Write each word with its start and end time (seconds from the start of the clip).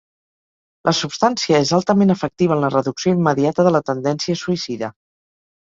La 0.87 0.93
substància 0.99 1.59
és 1.65 1.73
altament 1.79 2.13
efectiva 2.15 2.57
en 2.57 2.63
la 2.65 2.73
reducció 2.79 3.15
immediata 3.19 3.67
de 3.69 3.75
la 3.79 3.83
tendència 3.91 4.43
suïcida. 4.47 4.95